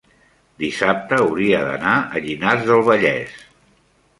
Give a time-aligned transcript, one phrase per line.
[0.61, 3.37] dissabte hauria d'anar a Llinars del Vallès.